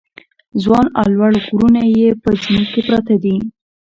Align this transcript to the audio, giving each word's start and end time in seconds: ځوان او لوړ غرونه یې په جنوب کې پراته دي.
ځوان 0.63 0.85
او 0.99 1.05
لوړ 1.15 1.33
غرونه 1.45 1.81
یې 1.95 2.07
په 2.21 2.29
جنوب 2.41 2.67
کې 2.73 2.81
پراته 2.87 3.15
دي. 3.23 3.35